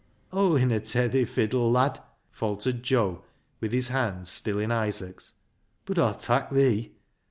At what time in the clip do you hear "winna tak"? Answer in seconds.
0.53-1.11